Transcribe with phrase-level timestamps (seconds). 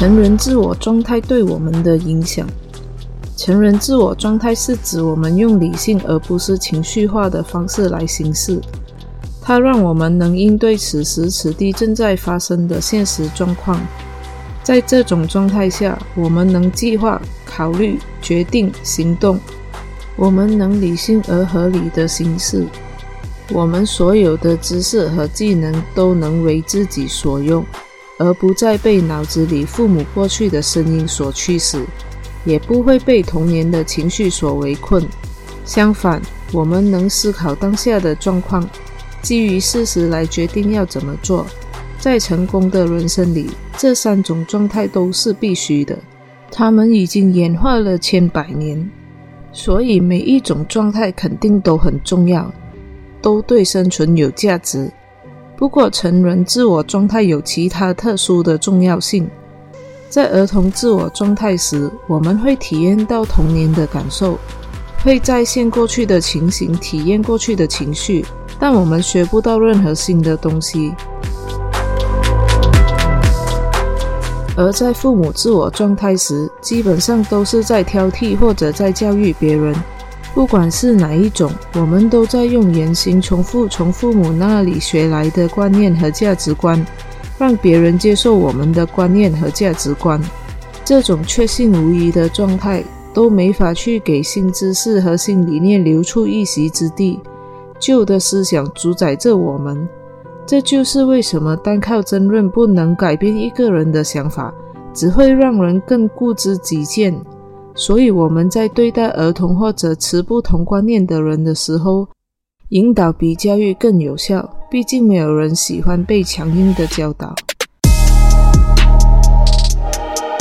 [0.00, 2.48] 成人自我状态对我们的影响。
[3.36, 8.58] 成人自我状态是指我们用理性而不是情绪化的方式来行事，
[9.42, 13.78] 它让我们能应对此时此地正在发生的现实状况。
[14.62, 19.38] 在这种状态下，我们能计划、考虑、决定、行动，
[20.16, 22.66] 我们能理性而合理的行事。
[23.52, 27.62] 我们所有的知识和技能都能为自己所用，
[28.20, 31.82] 而不再被脑子里父母过去的声音所驱使，
[32.44, 35.02] 也不会被童年的情绪所围困。
[35.64, 36.20] 相反，
[36.52, 38.68] 我们能思考当下的状况，
[39.22, 41.46] 基于事实来决定要怎么做。
[41.98, 45.98] 在成功的人生里，这三种状态都是必须的。
[46.52, 48.90] 他们已经演化了千百年，
[49.50, 52.52] 所以每一种状态肯定都很重要。
[53.22, 54.90] 都对生存有价值。
[55.60, 59.28] 不过，成人自我状态有其他特殊的重要性。
[60.08, 64.38] 在儿童自我状态时，我们会体验到童年的感受，
[65.04, 68.24] 会再现过去的情形，体验过去的情绪，
[68.58, 70.94] 但我们学不到任何新的东西。
[74.56, 79.74] 而在父母自我状态时，基本上都是在挑剔或者在教育别人。
[80.32, 86.84] 不管是哪一种，我们都在用言行重复从父母那里学来的观念和价值观，
[87.38, 90.20] 让别人接受我们的观念和价值观。
[90.84, 97.20] 这种确信无疑的状态，都没法去给新知识和新理念留出一席之地。
[97.78, 99.88] 旧的思想主宰着我们，
[100.46, 104.54] 这就是为什么单靠争论不能改变一个人的想法，
[104.94, 107.20] 只会让人更固执己见。
[107.74, 112.06] 所以我们在对待儿童或者持不同观念的人的时候，
[112.70, 114.48] 引导比教育更有效。
[114.70, 117.34] 毕竟没有人喜欢被强硬的教导。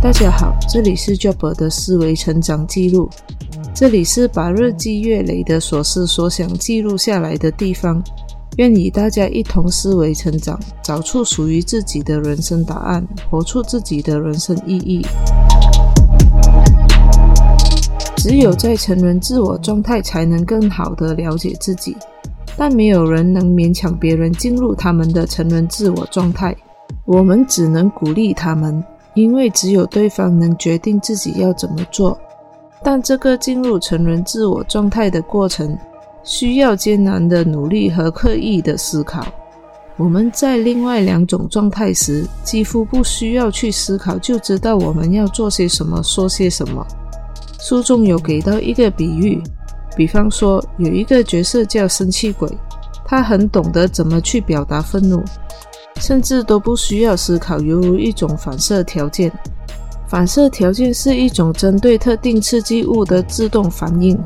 [0.00, 3.08] 大家好，这里是 Job 的思维成长记录，
[3.74, 8.02] 这里是把日积月累的所思所想记录下来的地方。
[8.58, 15.06] 愿与大家一同思维成长，找出属于自己的人生答案，活出自己的人生意义。
[18.22, 21.96] 只有在成人自我状态，才能更好的了解自己。
[22.56, 26.56] 但没有人能勉强别人进入他们的成人自我状态。
[27.04, 28.80] 我们只能鼓励他们，
[29.14, 32.16] 因为只有对方能决定自己要怎么做。
[32.80, 35.76] 但这个进入成人自我状态的过程，
[36.22, 39.26] 需要艰难的努力和刻意的思考。
[39.96, 46.86] 我们在另外两种状态时，几乎不需要去思考，就知道我们要做些什么，说些什么。
[47.62, 49.40] 书中有给到一个比喻，
[49.96, 52.48] 比方说有一个角色叫生气鬼，
[53.04, 55.22] 他很懂得怎么去表达愤怒，
[56.00, 59.30] 甚至都不需要思考，犹如一种反射条件。
[60.08, 64.18] 反射条件是一种针对特定刺激物的自动反应。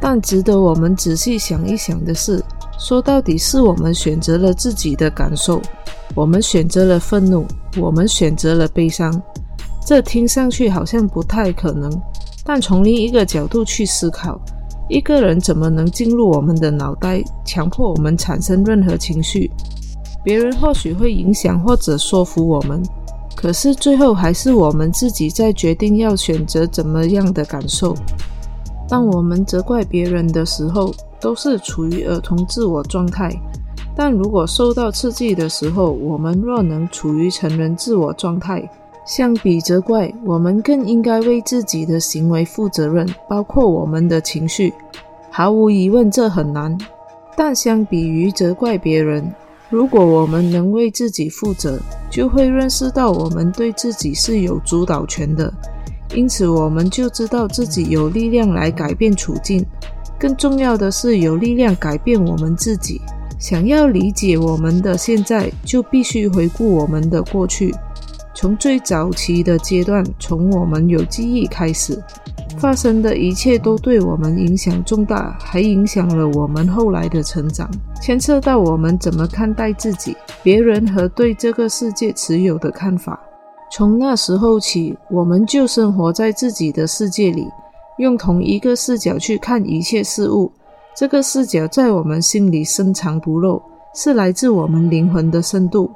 [0.00, 2.42] 但值得我们仔细想一想的是，
[2.78, 5.60] 说到底是我们选择了自己的感受，
[6.14, 9.22] 我们选择了愤怒，我们选择了悲伤。
[9.86, 11.92] 这听上去好像不太可能。
[12.44, 14.38] 但从另一个角度去思考，
[14.88, 19.50] 一个人怎么能进入我们的脑袋，强迫我们产生任何情绪？
[20.22, 22.82] 别人或许会影响或者说服我们，
[23.34, 27.94] 可是最后还是我们自己在决定要选择怎么样的感受。
[28.86, 33.30] 当我们责怪别人的时候，都是处于儿童自我状态；
[33.96, 38.70] 但如果受到刺激的时候，我们若能处于成人自我状态。
[39.04, 44.72] 相比责怪，我们更应该为自己的行为负责任，包括我们的情绪。
[45.30, 46.76] 毫无疑问，这很难。
[47.36, 49.30] 但相比于责怪别人，
[49.68, 51.78] 如果我们能为自己负责，
[52.08, 55.52] 就会认识到我们对自己是有主导权的。
[56.14, 59.66] 因此，我们就知道自己有力量来改变处境。
[60.18, 63.00] 更重要的是，有力量改变我们自己。
[63.38, 67.74] 想要理解我们的现在，就必须回顾我们的过去。
[68.34, 72.02] 从最早期的阶段，从我们有记忆开始，
[72.58, 77.70] 发生的一切都对我们影响重大，还影响了我们后来的成长，
[78.02, 83.18] 牵涉到我们怎么看待自己、别人和对这个世界持有的看法。
[83.70, 87.46] 从那时候起，我们就生活在自己的世界里，
[87.98, 90.50] 用同一个视角去看一切事物。
[90.96, 93.62] 这个视角在我们心里深藏不露，
[93.94, 95.90] 是来自我们灵魂的深度。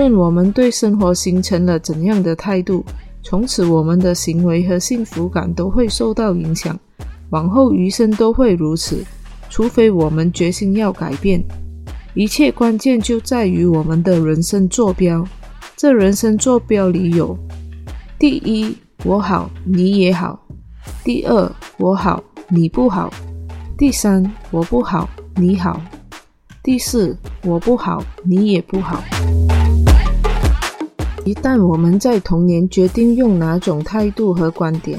[0.00, 2.82] 论我们对生活形成了怎样的态度，
[3.22, 6.74] 从此我们的行为和幸福感都会受到影响，
[7.28, 9.04] 往后余生都会如此，
[9.50, 11.44] 除非我们决心要改变。
[12.14, 15.22] 一切关键就在于我们的人生坐标。
[15.76, 17.36] 这人生坐标里有：
[18.18, 18.74] 第一，
[19.04, 20.34] 我好，你也好；
[21.04, 23.10] 第二，我好，你不好；
[23.76, 25.06] 第三，我不好，
[25.36, 25.78] 你好；
[26.62, 27.14] 第四，
[27.44, 29.04] 我不好，你也不好。
[31.24, 34.98] 一旦我们在童年决定用哪种态度和观点，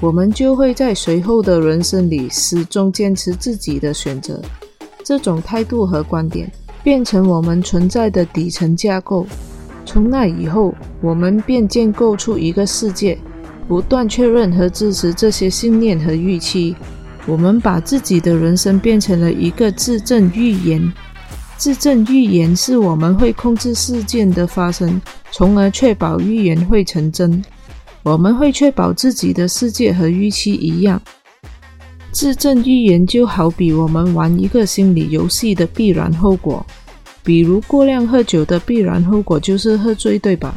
[0.00, 4.40] 我们就会在随后的人生里始终坚持自己的选择。
[5.02, 6.50] 这种态度和观点
[6.82, 9.26] 变成我们存在的底层架构。
[9.86, 13.18] 从那以后，我们便建构出一个世界，
[13.66, 16.76] 不断确认和支持这些信念和预期。
[17.26, 20.92] 我们把自己的人生变成了一个自证预言。
[21.56, 25.00] 自证预言是我们会控制事件的发生，
[25.32, 27.42] 从而确保预言会成真。
[28.02, 31.00] 我们会确保自己的世界和预期一样。
[32.12, 36.64] 自证预言就好比我们玩一个心理游戏的必然后果，
[37.22, 40.54] 比如过量喝酒的必然后果就是喝醉，对吧？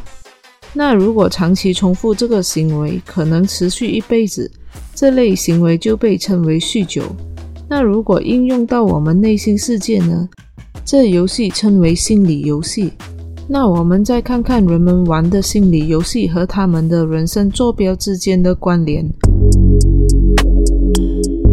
[0.74, 4.50] 那如果长期重复这个行为，可能持续一辈子，
[4.94, 7.02] 这类行为就被称为酗酒。
[7.68, 10.28] 那如果应用到我们内心世界呢？
[10.90, 12.90] 这游戏称为心理游戏。
[13.46, 19.06] 那我们再看看人们玩的心理游戏和他们的人生坐标之间的关联。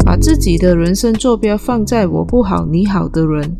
[0.06, 3.54] 把自己的人生坐标放在“我不好，你好”的人，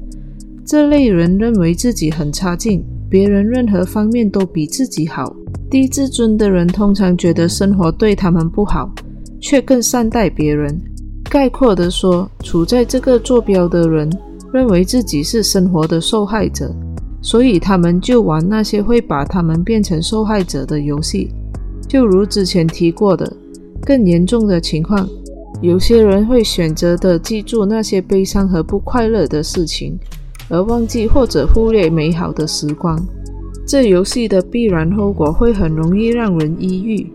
[0.65, 5.37] 这类人认为自己很差劲，别人任何方面都比自己好。
[5.71, 8.91] 低自尊的人通常觉得生活对他们不好，
[9.39, 10.81] 却更善待别人。
[11.25, 14.09] 概括地说，处在这个坐标的人
[14.53, 16.75] 认为自己是生活的受害者，
[17.21, 21.31] 所以他们就玩那些会把他们变成受害者的游戏。
[21.89, 23.33] 就如之前提过的，
[23.83, 25.09] 更严重的情况。
[25.63, 29.99] 有些人会选择的记住那些悲伤和不快乐的事情，
[30.51, 33.03] 而忘记或者忽略美好的时光。
[33.67, 37.11] 这游戏的必然后果会很容易让人抑郁。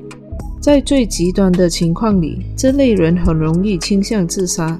[0.59, 4.79] 在最极端的情况里，这类人很容易倾向自杀。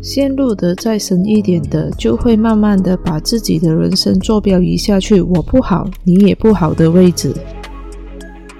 [0.00, 7.34] 陷入的再深一点的，就会慢慢的把自己的人生坐标移下去“我不好，你也不好”的位置。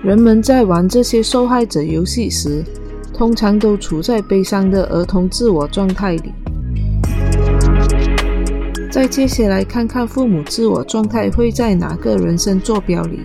[0.02, 2.64] 人们在玩这些受害者游戏时，
[3.14, 6.32] 通常都处在悲伤的儿童自我状态里。
[8.90, 13.20] 再接下来看看父母自我状态会在哪个人生坐标里？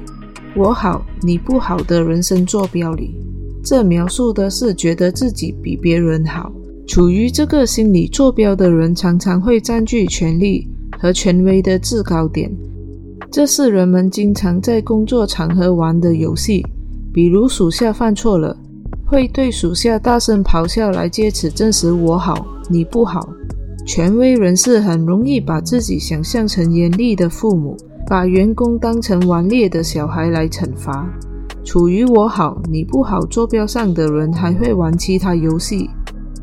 [0.56, 3.15] 我好你不好的人生坐标里。
[3.63, 6.51] 这描述的是觉得自己比别人好。
[6.85, 10.68] 处于这个心理坐标的人，常常会占据权力
[11.00, 12.51] 和权威的制高点。
[13.31, 16.65] 这是人们经常在工作场合玩的游戏，
[17.13, 18.56] 比如属下犯错了。
[19.06, 23.29] 会对属下大声咆哮来借此证实我好你不好。
[23.86, 27.77] 权威人士很容易把自己想象成严厉的父母，
[28.07, 31.07] 把员工当成顽劣的小孩来惩罚。
[31.63, 35.89] 处于我好你不好坐标上的人还会玩其他游戏，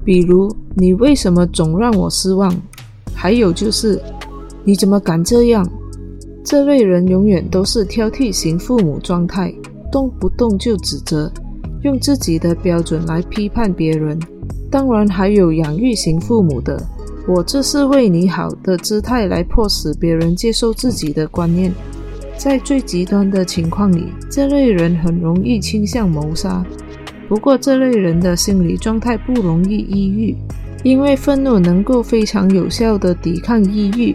[0.04, 2.54] 比如你为什么总让我失望？
[3.14, 4.00] 还有就是
[4.64, 5.68] 你怎么敢这样？
[6.42, 9.54] 这类人永远都是挑剔型父母状态，
[9.92, 11.30] 动不动就指责。
[11.82, 14.18] 用自己的标准来批判别人，
[14.70, 16.82] 当然还有养育型父母的，
[17.26, 21.72] 我这是为你好的姿态来迫使别人接受自己的观念。
[22.36, 26.64] 在最极端的情况里，这类人很容易倾向谋杀。
[27.30, 30.36] 不过，这类人的心理状态不容易抑郁，
[30.82, 34.12] 因为愤怒能够非常有效地抵抗抑郁。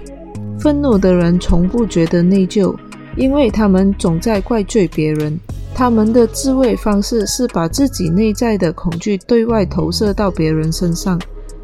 [0.59, 2.75] 愤怒的人从不觉得内疚，
[3.15, 5.39] 因为他们总在怪罪别人。
[5.73, 11.17] 他们的自卫方式是把自己内在的恐惧对外投射到别人身上，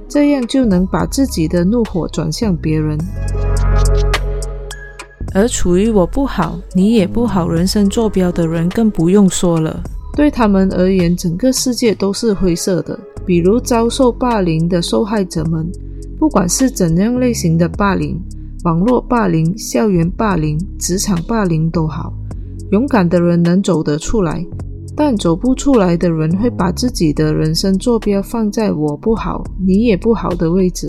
[0.08, 2.98] 这样就能把自己的怒火转向别人。
[5.34, 9.84] 而处于我不好，你也不好人生坐标的人更不用说了。
[10.16, 13.00] 对他们而言，整个世界都是灰色的。
[13.26, 15.72] 比如遭受霸凌的受害者们，
[16.20, 18.20] 不管是怎样类型的霸凌，
[18.64, 22.12] 网络霸凌、校园霸凌、职场霸凌都好。
[22.72, 24.46] 勇敢的人能走得出来，
[24.96, 30.88] 但走不出来的人会把自己的人生坐标放在“我不好，你也不好”的位置。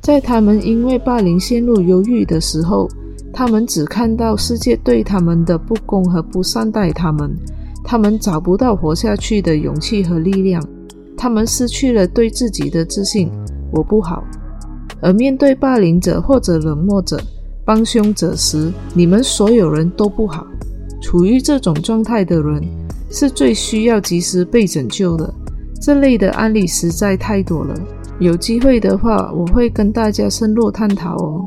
[0.00, 2.88] 在他们因为霸凌陷入忧郁的时候，
[3.32, 7.30] 他们只看到世界对他们的不公和不善待他们，
[7.90, 10.64] 他们找不到活下去的勇气和力量，
[11.16, 13.28] 他们失去了对自己的自信。
[13.72, 14.22] 我不好，
[15.02, 17.20] 而面对霸凌者或者冷漠者、
[17.64, 20.46] 帮凶者时，你们所有人都不好。
[21.02, 22.62] 处于这种状态的人
[23.10, 25.34] 是最需要及时被拯救的。
[25.82, 27.74] 这类的案例实在太多了，
[28.20, 31.44] 有机会的话，我会跟大家深入探讨哦。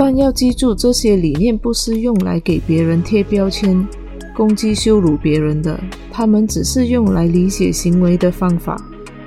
[0.00, 3.84] 但要记住，这些理念不是用来给别人贴标签、
[4.32, 5.76] 攻击、羞辱别人的，
[6.12, 8.80] 他们只是用来理解行为的方法，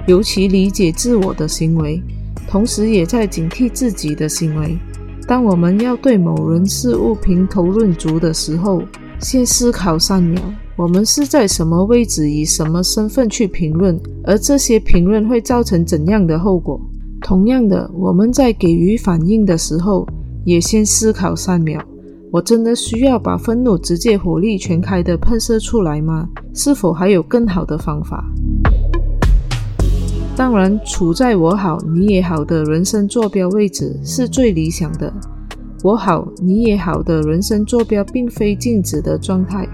[0.08, 2.02] 尤其理解自我的行为，
[2.48, 4.78] 同时也在警惕自己的行为。
[5.28, 8.82] 当我们要对某人事物评头论足的时候，
[9.20, 10.42] 先思考三秒：
[10.78, 16.80] 我们是在什么位置，以什么身份去评论，而这些评论会造成怎样的后果？
[17.22, 20.08] 同样的，我们在给予反应的时候，
[20.44, 21.80] 也先思考三秒：
[22.32, 26.28] 我真的需要把愤怒直接火力全开的喷射出来吗？
[26.54, 28.24] 是否还有更好的方法？
[30.36, 35.14] 当然，处在我好你也好的人生坐标位置是最理想的。
[35.84, 39.68] 我好你也好的人生坐标并非静止的状态，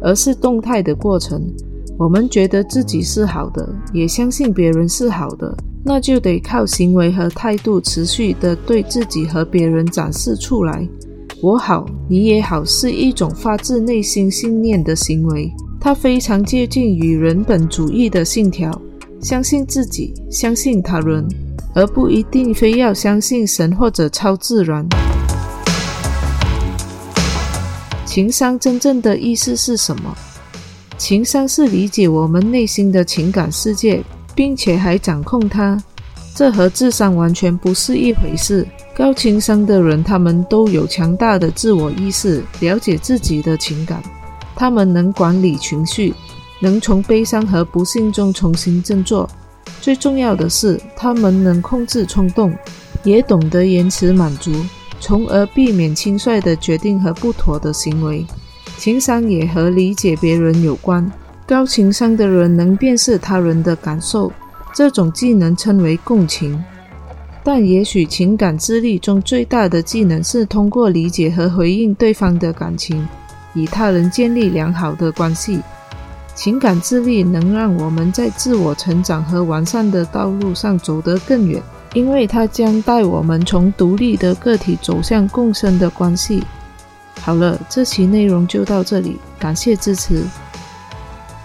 [0.00, 1.42] 而是动态的过程。
[1.98, 10.86] 我们觉得自己是好的，也相信别人是好的，那就得靠行为和态度持续的对自己和别人展示出来。
[11.42, 18.70] 我好你也好是一种发自内心信念的行为，它非常接近于人本主义的信条。
[19.22, 21.26] 相信自己，相信他人，
[21.74, 24.86] 而不一定非要相信神或者超自然。
[28.06, 30.16] 情商真正的意思是什么？
[30.96, 34.02] 情商是理解我们内心的情感世界，
[34.40, 35.76] 并且还掌控它。
[36.34, 38.66] 这和智商完全不是一回事。
[38.96, 44.02] 高情商的人，他们都有强大的自我意识，了解自己的情感，
[44.56, 46.14] 他们能管理情绪。
[46.58, 49.28] 能从悲伤和不幸中重新振作。
[49.82, 52.50] 最重要的是，他们能控制冲动，
[53.04, 54.50] 也懂得延迟满足，
[55.00, 58.24] 从而避免轻率的决定和不妥的行为。
[58.78, 61.12] 情商也和理解别人有关。
[61.50, 64.32] 高情商的人能辨识他人的感受，
[64.72, 66.62] 这种技能称为共情。
[67.42, 73.04] 但也许情感智力中最大的技能是通过理解和回应对方的感情，
[73.54, 75.58] 与他人建立良好的关系。
[76.36, 81.60] 情感智力能让我们在自我成长和完善的道路上走得更远，
[81.94, 86.44] 因为它将带我们从独立的个体走向共生的关系。
[87.20, 90.22] 好了，这期内容就到这里，感谢支持。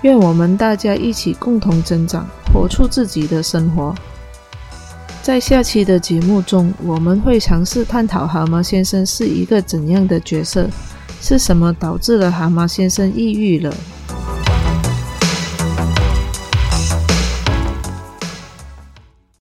[0.06, 3.96] 愿我们大家一起共同增长，活出自己的生活。
[5.24, 10.70] 在下期的节目中，我们会尝试探讨蛤蟆先生是一个怎样的角色，
[11.20, 13.76] 是什么导致了蛤蟆先生抑郁了。